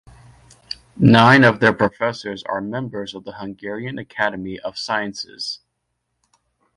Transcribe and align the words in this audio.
Nine 0.97 1.43
of 1.43 1.59
their 1.59 1.73
professors 1.73 2.41
are 2.45 2.59
members 2.59 3.13
of 3.13 3.23
the 3.23 3.33
Hungarian 3.33 3.99
Academy 3.99 4.57
of 4.59 4.75
Sciences. 4.75 5.59